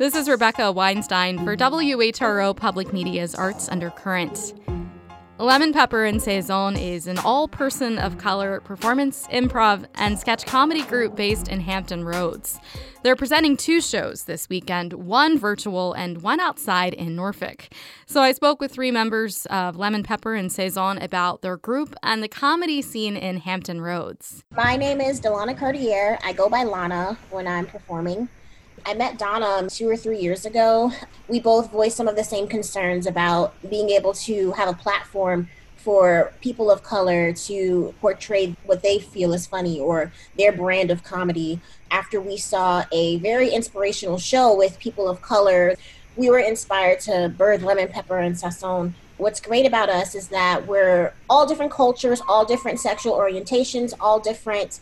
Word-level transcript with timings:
This 0.00 0.14
is 0.14 0.30
Rebecca 0.30 0.72
Weinstein 0.72 1.44
for 1.44 1.54
WHRO 1.54 2.56
Public 2.56 2.90
Media's 2.90 3.34
Arts 3.34 3.68
Undercurrent. 3.68 4.54
Lemon 5.36 5.74
Pepper 5.74 6.06
and 6.06 6.18
Sazon 6.18 6.80
is 6.80 7.06
an 7.06 7.18
all 7.18 7.46
person 7.46 7.98
of 7.98 8.16
color 8.16 8.60
performance, 8.60 9.26
improv, 9.26 9.84
and 9.96 10.18
sketch 10.18 10.46
comedy 10.46 10.80
group 10.84 11.16
based 11.16 11.48
in 11.48 11.60
Hampton 11.60 12.02
Roads. 12.02 12.58
They're 13.02 13.14
presenting 13.14 13.58
two 13.58 13.82
shows 13.82 14.24
this 14.24 14.48
weekend, 14.48 14.94
one 14.94 15.38
virtual 15.38 15.92
and 15.92 16.22
one 16.22 16.40
outside 16.40 16.94
in 16.94 17.14
Norfolk. 17.14 17.68
So 18.06 18.22
I 18.22 18.32
spoke 18.32 18.58
with 18.58 18.72
three 18.72 18.90
members 18.90 19.44
of 19.50 19.76
Lemon 19.76 20.02
Pepper 20.02 20.34
and 20.34 20.48
Sazon 20.48 21.02
about 21.04 21.42
their 21.42 21.58
group 21.58 21.94
and 22.02 22.22
the 22.22 22.28
comedy 22.28 22.80
scene 22.80 23.18
in 23.18 23.36
Hampton 23.36 23.82
Roads. 23.82 24.44
My 24.56 24.76
name 24.76 25.02
is 25.02 25.20
Delana 25.20 25.58
Cartier. 25.58 26.18
I 26.24 26.32
go 26.32 26.48
by 26.48 26.64
Lana 26.64 27.18
when 27.28 27.46
I'm 27.46 27.66
performing. 27.66 28.30
I 28.86 28.94
met 28.94 29.18
Donna 29.18 29.68
two 29.68 29.88
or 29.88 29.96
three 29.96 30.18
years 30.18 30.46
ago. 30.46 30.92
We 31.28 31.40
both 31.40 31.70
voiced 31.70 31.96
some 31.96 32.08
of 32.08 32.16
the 32.16 32.24
same 32.24 32.46
concerns 32.46 33.06
about 33.06 33.54
being 33.68 33.90
able 33.90 34.14
to 34.14 34.52
have 34.52 34.68
a 34.68 34.72
platform 34.72 35.48
for 35.76 36.32
people 36.40 36.70
of 36.70 36.82
color 36.82 37.32
to 37.32 37.94
portray 38.00 38.54
what 38.64 38.82
they 38.82 38.98
feel 38.98 39.32
is 39.32 39.46
funny 39.46 39.80
or 39.80 40.12
their 40.36 40.52
brand 40.52 40.90
of 40.90 41.02
comedy. 41.02 41.60
After 41.90 42.20
we 42.20 42.36
saw 42.36 42.84
a 42.92 43.16
very 43.18 43.50
inspirational 43.50 44.18
show 44.18 44.54
with 44.54 44.78
people 44.78 45.08
of 45.08 45.22
color, 45.22 45.74
we 46.16 46.28
were 46.28 46.38
inspired 46.38 47.00
to 47.00 47.32
birth 47.36 47.62
Lemon 47.62 47.88
Pepper 47.88 48.18
and 48.18 48.34
Sazon. 48.34 48.92
What's 49.16 49.40
great 49.40 49.66
about 49.66 49.88
us 49.88 50.14
is 50.14 50.28
that 50.28 50.66
we're 50.66 51.12
all 51.28 51.46
different 51.46 51.72
cultures, 51.72 52.22
all 52.28 52.44
different 52.44 52.80
sexual 52.80 53.14
orientations, 53.14 53.92
all 54.00 54.20
different 54.20 54.80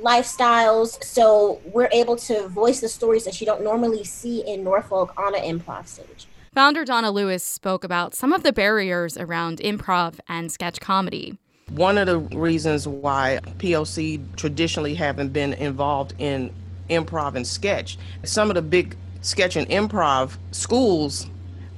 lifestyles. 0.00 1.02
So 1.02 1.60
we're 1.72 1.88
able 1.92 2.16
to 2.16 2.48
voice 2.48 2.80
the 2.80 2.88
stories 2.88 3.24
that 3.24 3.40
you 3.40 3.46
don't 3.46 3.62
normally 3.62 4.04
see 4.04 4.40
in 4.46 4.64
Norfolk 4.64 5.12
on 5.16 5.34
an 5.34 5.42
improv 5.42 5.86
stage. 5.86 6.26
Founder 6.54 6.84
Donna 6.84 7.10
Lewis 7.10 7.44
spoke 7.44 7.84
about 7.84 8.14
some 8.14 8.32
of 8.32 8.42
the 8.42 8.52
barriers 8.52 9.16
around 9.16 9.58
improv 9.58 10.18
and 10.28 10.50
sketch 10.50 10.80
comedy. 10.80 11.38
One 11.70 11.98
of 11.98 12.06
the 12.06 12.18
reasons 12.18 12.88
why 12.88 13.40
POC 13.58 14.36
traditionally 14.36 14.94
haven't 14.94 15.32
been 15.32 15.52
involved 15.52 16.14
in 16.18 16.52
improv 16.88 17.34
and 17.34 17.46
sketch, 17.46 17.98
some 18.24 18.50
of 18.50 18.54
the 18.54 18.62
big 18.62 18.96
sketch 19.20 19.56
and 19.56 19.68
improv 19.68 20.38
schools 20.50 21.28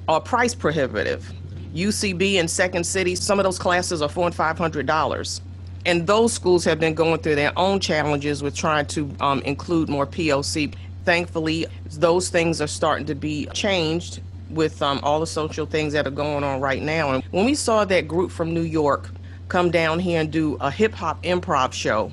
are 0.08 0.20
price 0.20 0.55
prohibitive. 0.55 1.33
UCB 1.75 2.39
and 2.39 2.48
Second 2.48 2.84
City, 2.84 3.14
some 3.14 3.39
of 3.39 3.45
those 3.45 3.58
classes 3.58 4.02
are 4.02 4.08
four 4.08 4.27
and 4.27 4.34
five 4.34 4.56
hundred 4.56 4.86
dollars 4.86 5.41
and 5.86 6.06
those 6.06 6.33
schools 6.33 6.64
have 6.64 6.78
been 6.78 6.95
going 6.95 7.20
through 7.20 7.36
their 7.36 7.53
own 7.59 7.81
challenges 7.81 8.42
with 8.42 8.55
trying 8.55 8.86
to 8.86 9.11
um, 9.20 9.41
include 9.42 9.89
more 9.89 10.06
POC. 10.06 10.75
Thankfully, 11.05 11.67
those 11.92 12.28
things 12.28 12.61
are 12.61 12.67
starting 12.67 13.06
to 13.06 13.14
be 13.14 13.47
changed 13.47 14.20
with 14.51 14.83
um, 14.83 15.01
all 15.03 15.20
the 15.20 15.27
social 15.27 15.64
things 15.64 15.92
that 15.92 16.06
are 16.06 16.12
going 16.12 16.45
on 16.45 16.61
right 16.61 16.83
now. 16.83 17.12
And 17.12 17.25
when 17.31 17.47
we 17.47 17.55
saw 17.55 17.84
that 17.84 18.06
group 18.08 18.31
from 18.31 18.53
New 18.53 18.62
York 18.62 19.08
come 19.48 19.70
down 19.70 19.98
here 19.98 20.20
and 20.20 20.31
do 20.31 20.56
a 20.61 20.70
hip 20.70 20.92
hop 20.92 21.23
improv 21.23 21.73
show, 21.73 22.12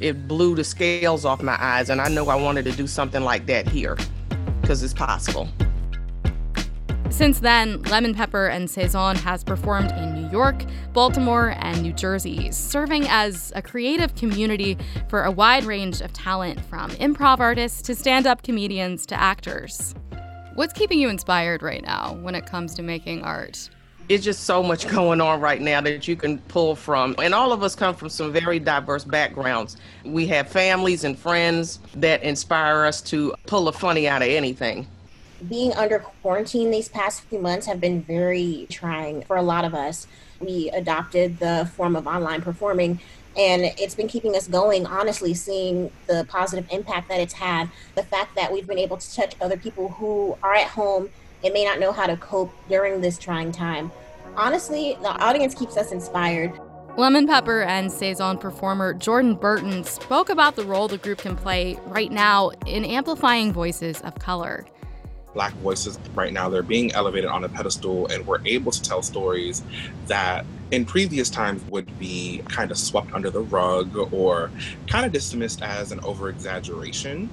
it 0.00 0.26
blew 0.26 0.54
the 0.54 0.64
scales 0.64 1.24
off 1.24 1.42
my 1.42 1.56
eyes. 1.62 1.90
And 1.90 2.00
I 2.00 2.08
know 2.08 2.28
I 2.28 2.34
wanted 2.34 2.64
to 2.64 2.72
do 2.72 2.86
something 2.86 3.22
like 3.22 3.46
that 3.46 3.68
here 3.68 3.96
because 4.60 4.82
it's 4.82 4.94
possible. 4.94 5.48
Since 7.10 7.40
then, 7.40 7.80
Lemon 7.82 8.14
Pepper 8.14 8.46
and 8.48 8.66
Sazon 8.66 9.16
has 9.18 9.44
performed 9.44 9.92
in 9.92 10.13
York, 10.34 10.64
Baltimore, 10.92 11.54
and 11.58 11.80
New 11.80 11.92
Jersey, 11.92 12.50
serving 12.50 13.06
as 13.08 13.52
a 13.54 13.62
creative 13.62 14.16
community 14.16 14.76
for 15.08 15.22
a 15.22 15.30
wide 15.30 15.62
range 15.62 16.00
of 16.00 16.12
talent 16.12 16.60
from 16.64 16.90
improv 16.92 17.38
artists 17.38 17.80
to 17.82 17.94
stand 17.94 18.26
up 18.26 18.42
comedians 18.42 19.06
to 19.06 19.14
actors. 19.14 19.94
What's 20.56 20.72
keeping 20.72 20.98
you 20.98 21.08
inspired 21.08 21.62
right 21.62 21.84
now 21.84 22.14
when 22.22 22.34
it 22.34 22.46
comes 22.46 22.74
to 22.74 22.82
making 22.82 23.22
art? 23.22 23.70
It's 24.08 24.24
just 24.24 24.42
so 24.42 24.60
much 24.60 24.88
going 24.98 25.20
on 25.20 25.40
right 25.40 25.60
now 25.60 25.80
that 25.82 26.08
you 26.08 26.16
can 26.16 26.38
pull 26.48 26.74
from. 26.74 27.14
And 27.22 27.32
all 27.32 27.52
of 27.52 27.62
us 27.62 27.76
come 27.76 27.94
from 27.94 28.08
some 28.08 28.32
very 28.32 28.58
diverse 28.58 29.04
backgrounds. 29.04 29.76
We 30.04 30.26
have 30.26 30.48
families 30.48 31.04
and 31.04 31.16
friends 31.16 31.78
that 31.94 32.24
inspire 32.24 32.84
us 32.84 33.00
to 33.02 33.34
pull 33.46 33.68
a 33.68 33.72
funny 33.72 34.08
out 34.08 34.22
of 34.22 34.28
anything 34.28 34.88
being 35.48 35.72
under 35.74 35.98
quarantine 36.22 36.70
these 36.70 36.88
past 36.88 37.22
few 37.22 37.38
months 37.38 37.66
have 37.66 37.80
been 37.80 38.02
very 38.02 38.66
trying 38.70 39.22
for 39.22 39.36
a 39.36 39.42
lot 39.42 39.64
of 39.64 39.74
us. 39.74 40.06
We 40.40 40.70
adopted 40.70 41.38
the 41.38 41.70
form 41.76 41.96
of 41.96 42.06
online 42.06 42.42
performing 42.42 43.00
and 43.36 43.62
it's 43.64 43.96
been 43.96 44.06
keeping 44.06 44.36
us 44.36 44.46
going 44.46 44.86
honestly 44.86 45.34
seeing 45.34 45.90
the 46.06 46.24
positive 46.28 46.66
impact 46.70 47.08
that 47.08 47.20
it's 47.20 47.34
had. 47.34 47.68
The 47.94 48.04
fact 48.04 48.36
that 48.36 48.52
we've 48.52 48.66
been 48.66 48.78
able 48.78 48.96
to 48.96 49.14
touch 49.14 49.34
other 49.40 49.56
people 49.56 49.88
who 49.88 50.38
are 50.42 50.54
at 50.54 50.68
home 50.68 51.10
and 51.42 51.52
may 51.52 51.64
not 51.64 51.80
know 51.80 51.92
how 51.92 52.06
to 52.06 52.16
cope 52.16 52.52
during 52.68 53.00
this 53.00 53.18
trying 53.18 53.52
time. 53.52 53.90
Honestly 54.36 54.96
the 55.02 55.10
audience 55.10 55.54
keeps 55.54 55.76
us 55.76 55.92
inspired. 55.92 56.52
Lemon 56.96 57.26
Pepper 57.26 57.62
and 57.62 57.90
Sazon 57.90 58.38
performer 58.38 58.94
Jordan 58.94 59.34
Burton 59.34 59.82
spoke 59.82 60.28
about 60.28 60.54
the 60.54 60.64
role 60.64 60.86
the 60.86 60.96
group 60.96 61.18
can 61.18 61.34
play 61.34 61.76
right 61.86 62.12
now 62.12 62.50
in 62.66 62.84
amplifying 62.84 63.52
voices 63.52 64.00
of 64.02 64.14
color 64.20 64.64
black 65.34 65.54
voices 65.58 65.98
right 66.14 66.32
now. 66.32 66.48
They're 66.50 66.62
being 66.62 66.92
elevated 66.94 67.30
on 67.30 67.44
a 67.44 67.50
pedestal 67.50 68.08
and 68.08 68.26
we're 68.26 68.40
able 68.46 68.72
to 68.72 68.82
tell 68.82 69.02
stories 69.02 69.64
that 70.08 70.46
in 70.72 70.86
previous 70.86 71.30
times 71.30 71.64
would 71.66 71.98
be 71.98 72.42
kind 72.48 72.70
of 72.72 72.78
swept 72.78 73.12
under 73.14 73.30
the 73.30 73.42
rug 73.42 73.96
or 74.12 74.52
kind 74.88 75.06
of 75.06 75.12
dismissed 75.12 75.62
as 75.62 75.92
an 75.92 76.00
over 76.04 76.30
exaggeration 76.30 77.30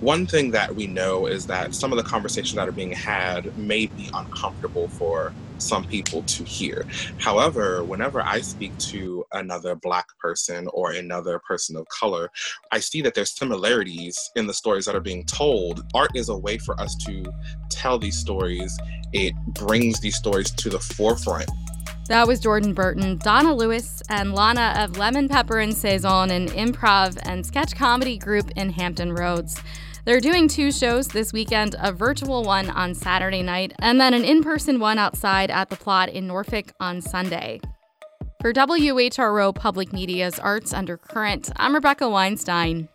one 0.00 0.26
thing 0.26 0.52
that 0.52 0.74
we 0.74 0.86
know 0.86 1.26
is 1.26 1.46
that 1.46 1.74
some 1.74 1.92
of 1.92 1.98
the 1.98 2.04
conversations 2.04 2.54
that 2.56 2.68
are 2.68 2.72
being 2.72 2.92
had 2.92 3.56
may 3.56 3.86
be 3.86 4.10
uncomfortable 4.14 4.88
for 4.88 5.34
some 5.58 5.84
people 5.84 6.22
to 6.22 6.44
hear. 6.44 6.86
However, 7.18 7.84
whenever 7.84 8.22
I 8.22 8.40
speak 8.40 8.76
to 8.78 9.24
another 9.32 9.74
Black 9.74 10.06
person 10.18 10.68
or 10.72 10.92
another 10.92 11.40
person 11.40 11.76
of 11.76 11.86
color, 11.88 12.30
I 12.70 12.80
see 12.80 13.02
that 13.02 13.14
there's 13.14 13.30
similarities 13.30 14.30
in 14.36 14.46
the 14.46 14.54
stories 14.54 14.84
that 14.86 14.94
are 14.94 15.00
being 15.00 15.24
told. 15.24 15.84
Art 15.94 16.10
is 16.14 16.28
a 16.28 16.36
way 16.36 16.58
for 16.58 16.78
us 16.80 16.94
to 17.06 17.24
tell 17.70 17.98
these 17.98 18.16
stories, 18.16 18.76
it 19.12 19.34
brings 19.54 20.00
these 20.00 20.16
stories 20.16 20.50
to 20.52 20.70
the 20.70 20.80
forefront. 20.80 21.50
That 22.08 22.28
was 22.28 22.38
Jordan 22.38 22.74
Burton, 22.74 23.16
Donna 23.16 23.54
Lewis, 23.54 24.02
and 24.10 24.34
Lana 24.34 24.74
of 24.76 24.98
Lemon 24.98 25.26
Pepper 25.26 25.58
and 25.58 25.72
Sazon, 25.72 26.30
an 26.30 26.48
improv 26.48 27.18
and 27.22 27.46
sketch 27.46 27.74
comedy 27.74 28.18
group 28.18 28.50
in 28.56 28.68
Hampton 28.70 29.14
Roads. 29.14 29.58
They're 30.04 30.20
doing 30.20 30.46
two 30.46 30.70
shows 30.70 31.08
this 31.08 31.32
weekend 31.32 31.76
a 31.78 31.92
virtual 31.92 32.42
one 32.42 32.68
on 32.68 32.94
Saturday 32.94 33.42
night, 33.42 33.72
and 33.78 33.98
then 33.98 34.12
an 34.12 34.22
in 34.22 34.42
person 34.42 34.80
one 34.80 34.98
outside 34.98 35.50
at 35.50 35.70
the 35.70 35.76
plot 35.76 36.10
in 36.10 36.26
Norfolk 36.26 36.72
on 36.78 37.00
Sunday. 37.00 37.62
For 38.42 38.52
WHRO 38.52 39.54
Public 39.54 39.90
Media's 39.94 40.38
Arts 40.38 40.74
Undercurrent, 40.74 41.50
I'm 41.56 41.74
Rebecca 41.74 42.06
Weinstein. 42.10 42.90